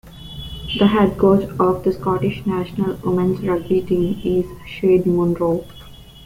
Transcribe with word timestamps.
The 0.79 0.87
head 0.87 1.15
coach 1.19 1.47
of 1.59 1.83
the 1.83 1.93
Scottish 1.93 2.43
national 2.47 2.95
women's 3.03 3.39
rugby 3.41 3.81
team 3.83 4.19
is 4.23 4.47
Shade 4.67 5.05
Munro. 5.05 5.63